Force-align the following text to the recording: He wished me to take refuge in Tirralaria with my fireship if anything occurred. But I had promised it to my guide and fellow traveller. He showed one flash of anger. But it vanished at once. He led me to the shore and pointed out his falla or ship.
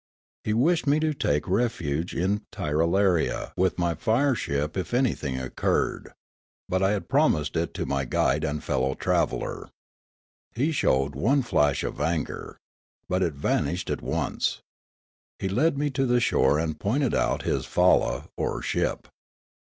He 0.43 0.51
wished 0.53 0.87
me 0.87 0.99
to 0.99 1.13
take 1.13 1.47
refuge 1.47 2.15
in 2.15 2.41
Tirralaria 2.51 3.53
with 3.55 3.77
my 3.77 3.93
fireship 3.93 4.75
if 4.75 4.95
anything 4.95 5.37
occurred. 5.39 6.11
But 6.67 6.81
I 6.81 6.89
had 6.93 7.07
promised 7.07 7.55
it 7.55 7.75
to 7.75 7.85
my 7.85 8.05
guide 8.05 8.43
and 8.43 8.63
fellow 8.63 8.95
traveller. 8.95 9.69
He 10.53 10.71
showed 10.71 11.13
one 11.13 11.43
flash 11.43 11.83
of 11.83 12.01
anger. 12.01 12.57
But 13.07 13.21
it 13.21 13.35
vanished 13.35 13.91
at 13.91 14.01
once. 14.01 14.61
He 15.37 15.47
led 15.47 15.77
me 15.77 15.91
to 15.91 16.07
the 16.07 16.19
shore 16.19 16.57
and 16.57 16.79
pointed 16.79 17.13
out 17.13 17.43
his 17.43 17.67
falla 17.67 18.25
or 18.35 18.63
ship. 18.63 19.07